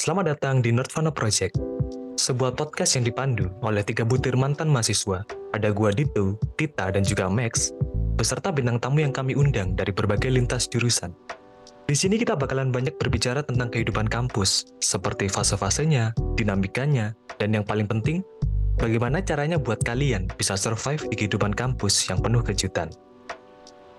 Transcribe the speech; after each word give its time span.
Selamat 0.00 0.32
datang 0.32 0.64
di 0.64 0.72
Nerdvana 0.72 1.12
Project, 1.12 1.60
sebuah 2.16 2.56
podcast 2.56 2.96
yang 2.96 3.04
dipandu 3.04 3.52
oleh 3.60 3.84
tiga 3.84 4.00
butir 4.00 4.32
mantan 4.32 4.72
mahasiswa. 4.72 5.20
Ada 5.52 5.76
gua 5.76 5.92
Dito, 5.92 6.40
Tita, 6.56 6.88
dan 6.88 7.04
juga 7.04 7.28
Max, 7.28 7.76
beserta 8.16 8.48
bintang 8.48 8.80
tamu 8.80 9.04
yang 9.04 9.12
kami 9.12 9.36
undang 9.36 9.76
dari 9.76 9.92
berbagai 9.92 10.32
lintas 10.32 10.72
jurusan. 10.72 11.12
Di 11.84 11.92
sini 11.92 12.16
kita 12.16 12.32
bakalan 12.32 12.72
banyak 12.72 12.96
berbicara 12.96 13.44
tentang 13.44 13.68
kehidupan 13.68 14.08
kampus, 14.08 14.72
seperti 14.80 15.28
fase-fasenya, 15.28 16.16
dinamikanya, 16.32 17.12
dan 17.36 17.52
yang 17.52 17.68
paling 17.68 17.84
penting, 17.84 18.24
bagaimana 18.80 19.20
caranya 19.20 19.60
buat 19.60 19.84
kalian 19.84 20.32
bisa 20.40 20.56
survive 20.56 21.04
di 21.12 21.14
kehidupan 21.20 21.52
kampus 21.52 22.08
yang 22.08 22.24
penuh 22.24 22.40
kejutan. 22.40 22.88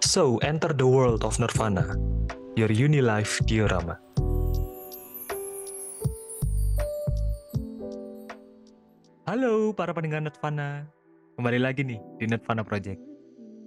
So, 0.00 0.40
enter 0.40 0.72
the 0.72 0.88
world 0.88 1.28
of 1.28 1.36
Nirvana, 1.36 1.92
your 2.56 2.72
uni 2.72 3.04
life 3.04 3.36
diorama. 3.44 4.00
Halo 9.30 9.70
para 9.70 9.94
pendengar 9.94 10.26
Nirvana, 10.26 10.90
kembali 11.38 11.62
lagi 11.62 11.86
nih 11.86 12.02
di 12.18 12.26
Nirvana 12.26 12.66
Project. 12.66 12.98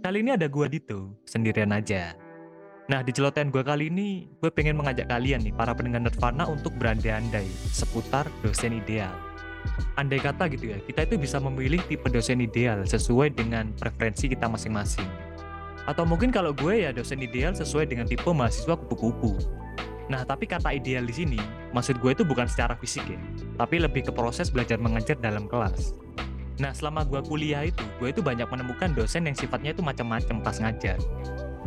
Kali 0.03 0.19
ini 0.19 0.35
ada 0.35 0.51
gua 0.51 0.67
Dito, 0.67 1.15
sendirian 1.23 1.71
aja. 1.71 2.19
Nah, 2.91 2.99
di 2.99 3.15
celotehan 3.15 3.47
gue 3.47 3.63
kali 3.63 3.87
ini, 3.87 4.27
gue 4.43 4.51
pengen 4.51 4.75
mengajak 4.75 5.07
kalian 5.07 5.39
nih, 5.39 5.55
para 5.55 5.71
pendengar 5.71 6.03
Nirvana 6.03 6.51
untuk 6.51 6.75
berandai-andai 6.75 7.47
seputar 7.71 8.27
dosen 8.43 8.75
ideal. 8.75 9.15
Andai 9.95 10.19
kata 10.19 10.51
gitu 10.51 10.75
ya, 10.75 10.83
kita 10.83 11.07
itu 11.07 11.15
bisa 11.15 11.39
memilih 11.39 11.79
tipe 11.87 12.11
dosen 12.11 12.43
ideal 12.43 12.83
sesuai 12.83 13.31
dengan 13.31 13.71
preferensi 13.79 14.27
kita 14.27 14.51
masing-masing. 14.51 15.07
Atau 15.87 16.03
mungkin 16.03 16.35
kalau 16.35 16.51
gue 16.51 16.83
ya 16.83 16.91
dosen 16.91 17.23
ideal 17.23 17.55
sesuai 17.55 17.87
dengan 17.87 18.03
tipe 18.03 18.27
mahasiswa 18.27 18.75
kupu-kupu. 18.75 19.39
Nah, 20.11 20.27
tapi 20.27 20.47
kata 20.49 20.75
ideal 20.75 21.07
di 21.07 21.15
sini, 21.15 21.39
maksud 21.71 22.03
gue 22.03 22.11
itu 22.11 22.23
bukan 22.27 22.47
secara 22.49 22.75
fisik 22.75 23.07
ya, 23.07 23.19
tapi 23.55 23.79
lebih 23.79 24.07
ke 24.07 24.11
proses 24.11 24.51
belajar 24.51 24.75
mengajar 24.81 25.15
dalam 25.15 25.47
kelas. 25.47 25.95
Nah, 26.59 26.75
selama 26.75 27.07
gue 27.07 27.23
kuliah 27.23 27.63
itu, 27.63 27.81
gue 27.97 28.11
itu 28.11 28.19
banyak 28.19 28.45
menemukan 28.45 28.91
dosen 28.91 29.25
yang 29.25 29.33
sifatnya 29.33 29.71
itu 29.73 29.81
macam-macam 29.81 30.43
pas 30.43 30.59
ngajar 30.59 30.99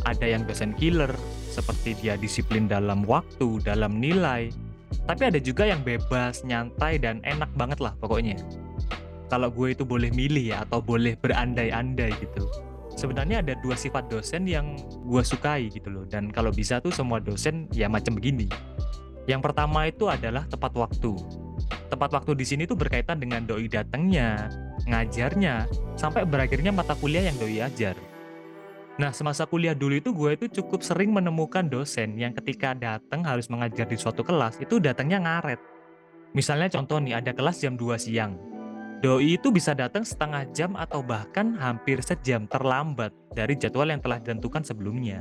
ada 0.07 0.27
yang 0.29 0.47
dosen 0.47 0.77
killer, 0.77 1.11
seperti 1.51 1.99
dia 1.99 2.15
disiplin 2.15 2.71
dalam 2.71 3.03
waktu, 3.09 3.59
dalam 3.65 3.99
nilai. 3.99 4.55
Tapi 5.09 5.23
ada 5.35 5.41
juga 5.43 5.67
yang 5.67 5.83
bebas, 5.83 6.47
nyantai, 6.47 7.03
dan 7.03 7.19
enak 7.27 7.51
banget 7.59 7.83
lah 7.83 7.95
pokoknya. 7.99 8.39
Kalau 9.27 9.51
gue 9.51 9.75
itu 9.75 9.83
boleh 9.83 10.15
milih 10.15 10.55
ya, 10.55 10.63
atau 10.63 10.79
boleh 10.79 11.19
berandai-andai 11.19 12.15
gitu. 12.23 12.47
Sebenarnya 12.97 13.45
ada 13.45 13.53
dua 13.61 13.77
sifat 13.77 14.09
dosen 14.09 14.49
yang 14.49 14.81
gue 15.05 15.23
sukai 15.23 15.69
gitu 15.69 15.93
loh. 15.93 16.05
Dan 16.09 16.33
kalau 16.33 16.49
bisa 16.49 16.81
tuh 16.81 16.91
semua 16.91 17.21
dosen 17.21 17.69
ya 17.71 17.93
macam 17.93 18.17
begini. 18.17 18.49
Yang 19.29 19.41
pertama 19.53 19.85
itu 19.85 20.09
adalah 20.09 20.49
tepat 20.49 20.73
waktu. 20.73 21.13
Tepat 21.93 22.11
waktu 22.17 22.33
di 22.33 22.47
sini 22.49 22.63
tuh 22.65 22.79
berkaitan 22.79 23.21
dengan 23.21 23.45
doi 23.45 23.69
datangnya, 23.69 24.49
ngajarnya, 24.89 25.69
sampai 25.99 26.25
berakhirnya 26.25 26.73
mata 26.73 26.97
kuliah 26.97 27.27
yang 27.29 27.37
doi 27.37 27.61
ajar. 27.61 27.95
Nah, 28.97 29.13
semasa 29.13 29.45
kuliah 29.45 29.77
dulu 29.77 30.01
itu 30.01 30.11
gue 30.17 30.31
itu 30.41 30.47
cukup 30.63 30.81
sering 30.81 31.13
menemukan 31.13 31.69
dosen 31.69 32.17
yang 32.17 32.33
ketika 32.33 32.73
datang 32.73 33.21
harus 33.29 33.53
mengajar 33.53 33.85
di 33.85 34.01
suatu 34.01 34.25
kelas 34.25 34.57
itu 34.57 34.81
datangnya 34.81 35.21
ngaret. 35.21 35.61
Misalnya 36.33 36.73
contoh 36.73 36.97
nih, 37.05 37.21
ada 37.21 37.37
kelas 37.37 37.61
jam 37.61 37.77
2 37.77 37.93
siang. 38.01 38.56
Doi 39.05 39.37
itu 39.37 39.53
bisa 39.53 39.77
datang 39.77 40.03
setengah 40.03 40.49
jam 40.57 40.73
atau 40.73 41.05
bahkan 41.05 41.53
hampir 41.61 42.01
sejam 42.01 42.49
terlambat 42.49 43.13
dari 43.37 43.53
jadwal 43.53 43.93
yang 43.93 44.01
telah 44.01 44.17
ditentukan 44.17 44.65
sebelumnya. 44.65 45.21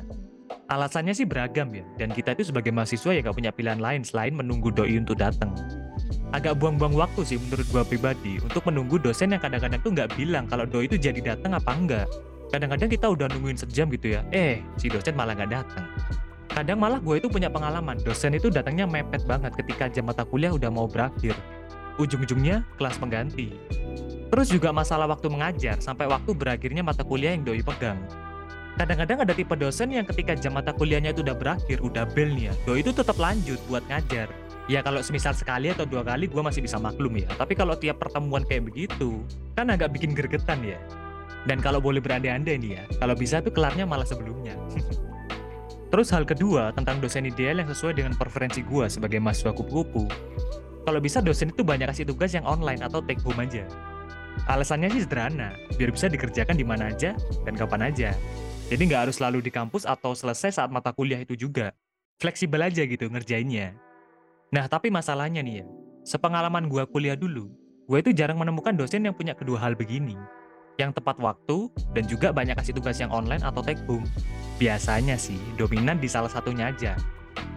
Alasannya 0.71 1.11
sih 1.11 1.27
beragam 1.27 1.69
ya, 1.75 1.83
dan 1.99 2.09
kita 2.09 2.33
itu 2.33 2.49
sebagai 2.49 2.71
mahasiswa 2.71 3.11
ya 3.11 3.21
gak 3.21 3.35
punya 3.35 3.51
pilihan 3.51 3.81
lain 3.81 4.01
selain 4.07 4.33
menunggu 4.33 4.71
doi 4.71 4.95
untuk 4.95 5.19
datang. 5.19 5.51
Agak 6.31 6.57
buang-buang 6.57 6.95
waktu 6.95 7.21
sih 7.27 7.37
menurut 7.37 7.67
gue 7.67 7.83
pribadi 7.85 8.33
untuk 8.39 8.63
menunggu 8.65 8.95
dosen 8.95 9.35
yang 9.35 9.41
kadang-kadang 9.43 9.79
tuh 9.83 9.91
nggak 9.93 10.09
bilang 10.19 10.45
kalau 10.47 10.63
doi 10.67 10.89
itu 10.89 10.99
jadi 10.99 11.35
datang 11.35 11.55
apa 11.55 11.71
enggak 11.71 12.07
kadang-kadang 12.53 12.89
kita 12.91 13.07
udah 13.09 13.27
nungguin 13.31 13.57
sejam 13.57 13.89
gitu 13.89 14.15
ya 14.15 14.21
eh 14.29 14.61
si 14.77 14.91
dosen 14.91 15.17
malah 15.17 15.33
nggak 15.33 15.51
datang 15.51 15.85
kadang 16.51 16.77
malah 16.79 16.99
gue 17.01 17.15
itu 17.19 17.27
punya 17.27 17.49
pengalaman 17.51 17.99
dosen 17.99 18.37
itu 18.37 18.47
datangnya 18.47 18.87
mepet 18.87 19.25
banget 19.25 19.51
ketika 19.57 19.91
jam 19.91 20.07
mata 20.07 20.23
kuliah 20.23 20.53
udah 20.53 20.69
mau 20.71 20.85
berakhir 20.87 21.35
ujung-ujungnya 22.01 22.65
kelas 22.75 22.95
pengganti 22.97 23.55
terus 24.29 24.51
juga 24.51 24.73
masalah 24.75 25.07
waktu 25.07 25.27
mengajar 25.31 25.79
sampai 25.79 26.09
waktu 26.09 26.31
berakhirnya 26.35 26.81
mata 26.81 27.05
kuliah 27.05 27.35
yang 27.35 27.43
doi 27.47 27.61
pegang 27.63 27.99
kadang-kadang 28.75 29.23
ada 29.23 29.33
tipe 29.33 29.55
dosen 29.55 29.95
yang 29.95 30.03
ketika 30.03 30.35
jam 30.35 30.55
mata 30.55 30.75
kuliahnya 30.75 31.15
itu 31.15 31.23
udah 31.23 31.37
berakhir 31.37 31.79
udah 31.79 32.03
bel 32.11 32.31
nih 32.35 32.51
ya 32.51 32.53
doi 32.67 32.83
itu 32.83 32.91
tetap 32.91 33.15
lanjut 33.15 33.57
buat 33.71 33.83
ngajar 33.87 34.27
Ya 34.65 34.81
kalau 34.81 34.97
semisal 35.05 35.37
sekali 35.37 35.69
atau 35.69 35.85
dua 35.85 36.01
kali 36.01 36.25
gue 36.25 36.41
masih 36.41 36.65
bisa 36.65 36.81
maklum 36.81 37.21
ya. 37.21 37.29
Tapi 37.37 37.53
kalau 37.53 37.77
tiap 37.77 38.01
pertemuan 38.01 38.41
kayak 38.41 38.65
begitu, 38.65 39.21
kan 39.53 39.69
agak 39.69 39.93
bikin 39.93 40.17
gergetan 40.17 40.65
ya. 40.65 40.81
Dan 41.45 41.61
kalau 41.61 41.77
boleh 41.77 42.01
berandai-andai 42.01 42.57
nih 42.57 42.71
ya, 42.81 42.83
kalau 42.97 43.13
bisa 43.13 43.45
tuh 43.45 43.53
kelarnya 43.53 43.85
malah 43.85 44.09
sebelumnya. 44.09 44.57
Terus 45.93 46.09
hal 46.09 46.25
kedua 46.25 46.73
tentang 46.73 46.97
dosen 46.97 47.29
ideal 47.29 47.61
yang 47.61 47.69
sesuai 47.69 47.93
dengan 47.93 48.17
preferensi 48.17 48.65
gue 48.65 48.89
sebagai 48.89 49.21
mahasiswa 49.21 49.53
kupu-kupu. 49.53 50.09
Kalau 50.85 51.01
bisa 51.01 51.17
dosen 51.19 51.49
itu 51.49 51.65
banyak 51.65 51.89
kasih 51.89 52.05
tugas 52.05 52.31
yang 52.37 52.45
online 52.45 52.85
atau 52.85 53.01
take 53.01 53.19
home 53.25 53.41
aja. 53.41 53.65
Alasannya 54.45 54.93
sih 54.93 55.01
sederhana, 55.01 55.57
biar 55.81 55.89
bisa 55.89 56.05
dikerjakan 56.05 56.53
di 56.53 56.61
mana 56.61 56.93
aja 56.93 57.17
dan 57.41 57.57
kapan 57.57 57.89
aja. 57.89 58.13
Jadi 58.69 58.81
nggak 58.85 59.09
harus 59.09 59.17
selalu 59.17 59.41
di 59.41 59.49
kampus 59.49 59.89
atau 59.89 60.13
selesai 60.13 60.61
saat 60.61 60.69
mata 60.69 60.93
kuliah 60.93 61.17
itu 61.17 61.33
juga. 61.33 61.73
Fleksibel 62.21 62.61
aja 62.61 62.85
gitu 62.85 63.09
ngerjainnya. 63.09 63.73
Nah 64.53 64.69
tapi 64.69 64.93
masalahnya 64.93 65.41
nih 65.41 65.61
ya, 65.61 65.65
sepengalaman 66.05 66.69
gue 66.69 66.85
kuliah 66.93 67.17
dulu, 67.17 67.49
gue 67.89 67.97
itu 67.99 68.13
jarang 68.13 68.37
menemukan 68.37 68.77
dosen 68.77 69.01
yang 69.03 69.17
punya 69.17 69.33
kedua 69.33 69.57
hal 69.57 69.73
begini 69.73 70.15
yang 70.75 70.91
tepat 70.91 71.15
waktu, 71.19 71.71
dan 71.95 72.03
juga 72.07 72.35
banyak 72.35 72.55
kasih 72.59 72.75
tugas 72.75 72.99
yang 72.99 73.11
online 73.11 73.43
atau 73.43 73.63
take 73.63 73.79
home. 73.87 74.03
Biasanya 74.59 75.15
sih, 75.15 75.39
dominan 75.55 75.99
di 75.99 76.07
salah 76.07 76.31
satunya 76.31 76.71
aja. 76.71 76.99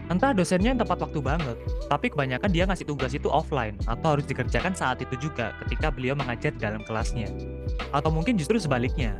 Entah 0.08 0.32
dosennya 0.32 0.74
yang 0.74 0.80
tepat 0.80 1.04
waktu 1.04 1.20
banget, 1.20 1.58
tapi 1.88 2.12
kebanyakan 2.12 2.52
dia 2.52 2.68
ngasih 2.68 2.84
tugas 2.84 3.16
itu 3.16 3.32
offline 3.32 3.74
atau 3.88 4.16
harus 4.16 4.28
dikerjakan 4.28 4.76
saat 4.76 5.00
itu 5.00 5.16
juga 5.16 5.56
ketika 5.64 5.88
beliau 5.88 6.12
mengajar 6.12 6.52
di 6.52 6.60
dalam 6.60 6.84
kelasnya. 6.84 7.32
Atau 7.90 8.12
mungkin 8.12 8.36
justru 8.36 8.60
sebaliknya. 8.60 9.16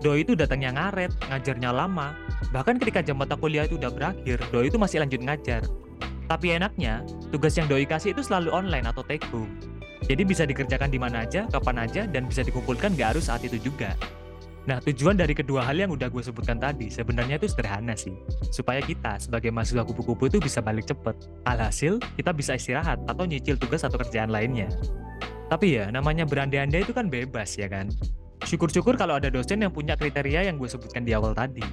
Doi 0.00 0.24
itu 0.24 0.32
datangnya 0.32 0.72
ngaret, 0.74 1.12
ngajarnya 1.28 1.70
lama, 1.70 2.16
bahkan 2.50 2.80
ketika 2.80 3.04
jam 3.04 3.20
mata 3.20 3.36
kuliah 3.36 3.68
itu 3.68 3.76
udah 3.76 3.92
berakhir, 3.92 4.40
Doi 4.50 4.72
itu 4.72 4.80
masih 4.80 5.04
lanjut 5.04 5.20
ngajar. 5.20 5.62
Tapi 6.24 6.56
enaknya, 6.56 7.04
tugas 7.30 7.54
yang 7.54 7.68
Doi 7.68 7.84
kasih 7.84 8.16
itu 8.16 8.24
selalu 8.24 8.48
online 8.50 8.88
atau 8.88 9.04
take 9.04 9.22
home. 9.28 9.50
Jadi 10.08 10.24
bisa 10.24 10.48
dikerjakan 10.48 10.88
di 10.88 10.96
mana 10.96 11.28
aja, 11.28 11.44
kapan 11.52 11.84
aja, 11.84 12.02
dan 12.08 12.24
bisa 12.26 12.40
dikumpulkan 12.40 12.96
gak 12.96 13.14
harus 13.14 13.28
saat 13.28 13.44
itu 13.44 13.60
juga. 13.60 13.92
Nah, 14.68 14.76
tujuan 14.84 15.16
dari 15.16 15.32
kedua 15.32 15.64
hal 15.64 15.80
yang 15.80 15.88
udah 15.88 16.12
gue 16.12 16.20
sebutkan 16.20 16.60
tadi 16.60 16.92
sebenarnya 16.92 17.40
itu 17.40 17.48
sederhana 17.48 17.96
sih. 17.96 18.12
Supaya 18.52 18.84
kita 18.84 19.16
sebagai 19.16 19.48
mahasiswa 19.48 19.88
kupu-kupu 19.88 20.28
itu 20.28 20.36
bisa 20.36 20.60
balik 20.60 20.84
cepet. 20.84 21.16
Alhasil, 21.48 21.96
kita 22.20 22.36
bisa 22.36 22.60
istirahat 22.60 23.00
atau 23.08 23.24
nyicil 23.24 23.56
tugas 23.56 23.88
atau 23.88 23.96
kerjaan 23.96 24.28
lainnya. 24.28 24.68
Tapi 25.48 25.80
ya, 25.80 25.88
namanya 25.88 26.28
berandai-andai 26.28 26.84
itu 26.84 26.92
kan 26.92 27.08
bebas 27.08 27.56
ya 27.56 27.72
kan? 27.72 27.88
Syukur-syukur 28.44 28.96
kalau 29.00 29.16
ada 29.16 29.32
dosen 29.32 29.64
yang 29.64 29.72
punya 29.72 29.96
kriteria 29.96 30.48
yang 30.48 30.60
gue 30.60 30.68
sebutkan 30.68 31.04
di 31.04 31.16
awal 31.16 31.32
tadi. 31.32 31.64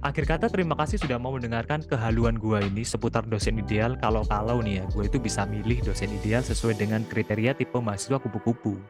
Akhir 0.00 0.24
kata 0.24 0.48
terima 0.48 0.72
kasih 0.80 0.96
sudah 0.96 1.20
mau 1.20 1.36
mendengarkan 1.36 1.84
kehaluan 1.84 2.40
gue 2.40 2.56
ini 2.72 2.88
seputar 2.88 3.20
dosen 3.28 3.60
ideal 3.60 4.00
kalau-kalau 4.00 4.64
nih 4.64 4.80
ya 4.80 4.84
gue 4.96 5.04
itu 5.12 5.20
bisa 5.20 5.44
milih 5.44 5.84
dosen 5.84 6.08
ideal 6.08 6.40
sesuai 6.40 6.80
dengan 6.80 7.04
kriteria 7.04 7.52
tipe 7.52 7.76
mahasiswa 7.76 8.16
kupu-kupu. 8.16 8.80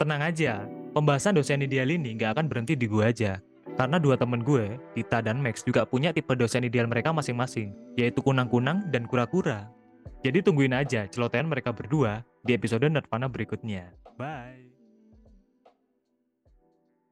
Tenang 0.00 0.24
aja, 0.24 0.64
pembahasan 0.94 1.34
dosen 1.34 1.66
ideal 1.66 1.90
ini 1.90 2.14
nggak 2.14 2.38
akan 2.38 2.46
berhenti 2.46 2.78
di 2.78 2.86
gue 2.86 3.02
aja. 3.02 3.42
Karena 3.74 3.98
dua 3.98 4.14
temen 4.14 4.46
gue, 4.46 4.78
Tita 4.94 5.18
dan 5.18 5.42
Max 5.42 5.66
juga 5.66 5.82
punya 5.82 6.14
tipe 6.14 6.30
dosen 6.38 6.62
ideal 6.62 6.86
mereka 6.86 7.10
masing-masing, 7.10 7.74
yaitu 7.98 8.22
kunang-kunang 8.22 8.86
dan 8.94 9.02
kura-kura. 9.10 9.66
Jadi 10.22 10.40
tungguin 10.40 10.72
aja 10.72 11.10
celotehan 11.10 11.50
mereka 11.50 11.74
berdua 11.74 12.22
di 12.46 12.54
episode 12.54 12.86
Nirvana 12.86 13.26
berikutnya. 13.26 13.92
Bye! 14.14 14.63